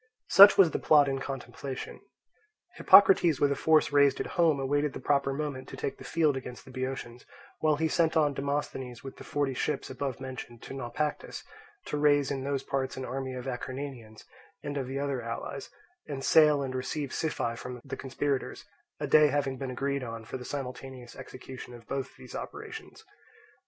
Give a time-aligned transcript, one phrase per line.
[0.29, 2.01] Such was the plot in contemplation.
[2.77, 6.35] Hippocrates with a force raised at home awaited the proper moment to take the field
[6.35, 7.23] against the Boeotians;
[7.59, 11.43] while he sent on Demosthenes with the forty ships above mentioned to Naupactus,
[11.85, 14.23] to raise in those parts an army of Acarnanians
[14.63, 15.69] and of the other allies,
[16.07, 18.65] and sail and receive Siphae from the conspirators;
[18.99, 23.03] a day having been agreed on for the simultaneous execution of both these operations.